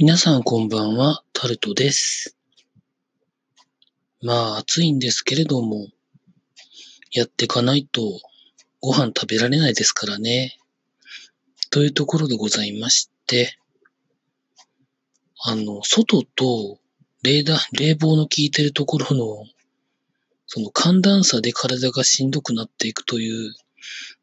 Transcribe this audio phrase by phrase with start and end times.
[0.00, 2.36] 皆さんこんばんは、タルトです。
[4.22, 5.88] まあ暑いんですけれども、
[7.10, 8.00] やってかないと
[8.80, 10.56] ご飯食べられないですからね。
[11.70, 13.58] というところでございまして、
[15.42, 16.78] あの、外と
[17.24, 19.46] 冷暖、冷房の効いてるところの、
[20.46, 23.52] その寒暖差で体がしんどくなっていくという、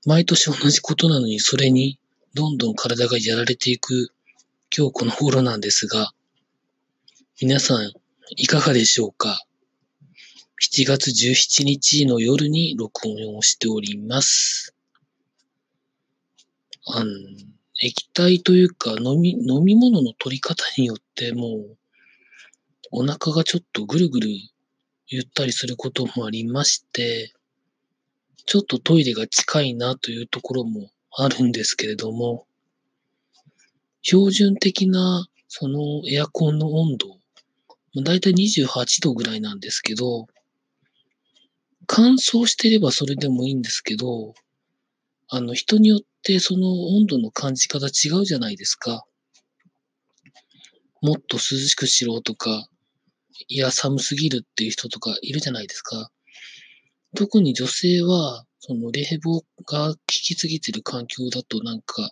[0.06, 2.00] 毎年同じことなのにそれに
[2.34, 4.15] どんどん体がやられていく
[4.78, 6.12] 今日この頃なんですが、
[7.40, 7.94] 皆さん
[8.36, 9.46] いかがでしょうか
[10.62, 14.76] ?7 月17日の夜に録音をしております。
[16.88, 17.12] あの、
[17.82, 21.78] 液体というか飲み、飲み物の取り方によってもう
[22.92, 24.28] お腹がちょっとぐるぐる
[25.08, 27.34] 言ったりすることもありまして、
[28.46, 32.46] ちょっとトイレが近いなというところもあるんですけれども、
[34.08, 40.28] 標準的なそのエアコンの温度、だいたい28度ぐらいなんですけど、
[41.88, 44.36] 乾燥してればそれでもいいんですけど、
[45.28, 49.06] あの人によってその温度の感じ方違うじゃないですか。
[51.02, 52.70] もっと涼しくしろとか、
[53.48, 56.12] いや寒すぎるっていう人とかいるじゃないですか。
[57.16, 62.12] 特に女性は、その冷房が効きすぎてる環境だとなんか、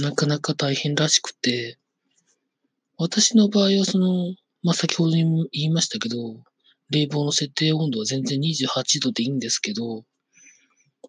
[0.00, 1.78] なかなか大変らしくて、
[2.96, 6.16] 私の場合はその、まあ、先ほど言いましたけど、
[6.90, 10.04] 冷房の設定温度は全然28度でいいんですけど、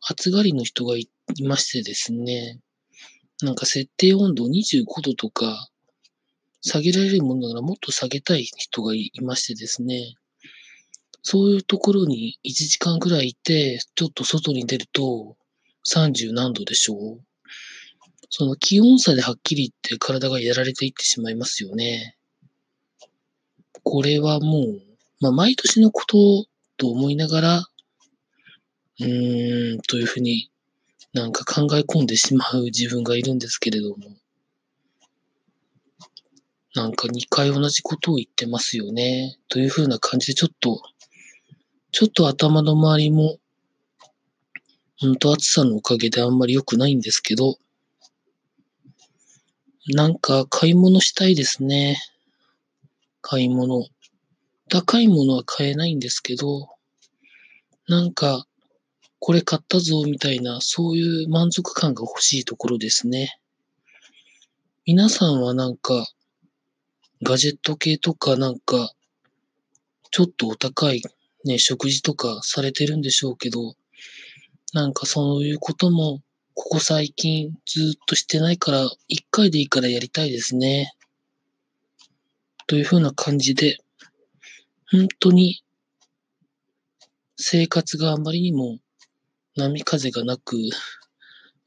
[0.01, 1.09] 暑がりの人がい
[1.43, 2.59] ましてですね、
[3.41, 5.69] なんか設定温度25度とか、
[6.61, 10.15] 下げられるものならもっと下げたい人がいましてですね、
[11.23, 15.35] そういうところに1時間くらいいて、ちょっと外に出ると
[15.87, 17.30] 30何度でしょう。
[18.33, 22.15] その気温差ではっきり言って体がやられていってしまいますよね。
[23.83, 24.81] これはもう、
[25.19, 26.45] まあ、毎年のこと
[26.77, 27.57] と思いながら、
[29.01, 30.49] うーん、というふうに
[31.13, 33.97] なんか考え込んでしまう自分がいるんですけれども、
[36.73, 39.35] なんか2回同じことを言ってますよね。
[39.49, 40.81] というふうな感じでちょっと、
[41.91, 43.39] ちょっと頭の周りも、
[45.01, 47.57] 本当暑さのおかげであんまり良くないんですけど、
[49.87, 51.97] なんか買い物したいですね。
[53.21, 53.87] 買い物。
[54.69, 56.69] 高いものは買えないんですけど、
[57.87, 58.45] なんか、
[59.17, 63.39] これ買ったぞみたいな、そういう満足感が欲しいところですね。
[64.85, 66.07] 皆さんはなんか、
[67.23, 68.93] ガジェット系とかなんか、
[70.11, 71.01] ちょっとお高い
[71.43, 73.73] ね、食事とかされてるんでしょうけど、
[74.73, 76.21] なんかそういうことも
[76.53, 80.93] ここ最近ずっとしてないから、一回でいいからやりたいですね。
[82.67, 83.77] というふうな感じで、
[84.91, 85.63] 本当に
[87.37, 88.79] 生活があまりにも
[89.55, 90.57] 波風がなく、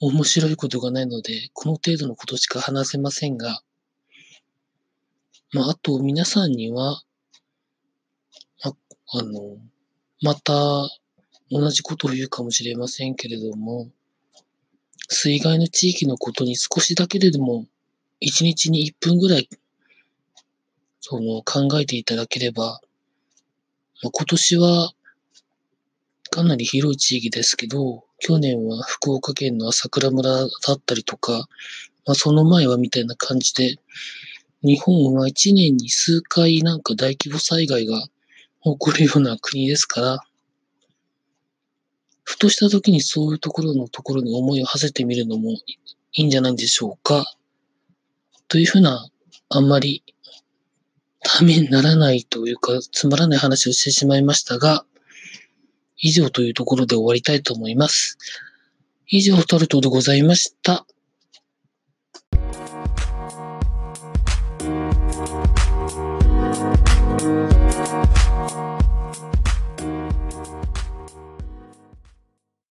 [0.00, 3.62] 面白いことがないので、この程度のことしか話せませんが、
[5.52, 7.02] まあ、あと皆さんには、
[8.62, 8.72] あ
[9.12, 9.56] あの、
[10.20, 10.52] また
[11.50, 13.88] 同じことを言うかもしれませんけれども、
[15.08, 17.66] 水害の地域のことに少しだけれども、
[18.20, 19.48] 一日に1分ぐらい、
[21.00, 22.80] その、考えていただければ、
[24.02, 24.92] 今年は、
[26.30, 31.46] かなり広い地域ですけど、去年は福岡県の朝倉村だったりとか、
[32.06, 33.76] まあ、その前はみたいな感じで、
[34.62, 38.00] 日本は一年に数回なんか大規模災害が
[38.62, 40.18] 起こるような国ですから、
[42.34, 45.64] ふとした時にそういうところのところに思いを馳せてみるのもい
[46.14, 47.24] いんじゃないでしょうか。
[48.48, 49.08] というふうな、
[49.50, 50.02] あんまり
[51.22, 54.84] ためにならないというか、つまらない話をしてしまいましたが、
[55.96, 58.18] 以上というところで終わりたいと思います。
[59.06, 60.86] 以上、タルトでございました。